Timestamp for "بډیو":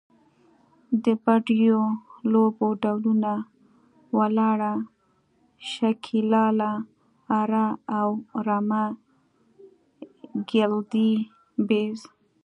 1.23-1.79